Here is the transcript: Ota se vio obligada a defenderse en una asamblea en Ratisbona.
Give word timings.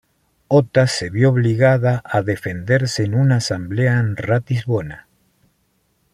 Ota 0.47 0.87
se 0.87 1.11
vio 1.11 1.29
obligada 1.29 2.01
a 2.03 2.23
defenderse 2.23 3.03
en 3.03 3.13
una 3.13 3.35
asamblea 3.35 3.99
en 3.99 4.17
Ratisbona. 4.17 5.07